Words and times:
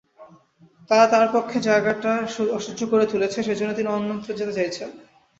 তারা 0.89 1.05
তাঁর 1.11 1.27
পক্ষে 1.33 1.57
জায়গাটা 1.61 2.11
অসহ্য 2.57 2.81
করে 2.91 3.05
তুলেছে, 3.05 3.39
সে 3.43 3.53
জন্য 3.59 3.71
তিনি 3.73 3.89
অন্যত্র 3.89 4.29
যেতে 4.39 4.53
চাইছেন। 4.53 4.89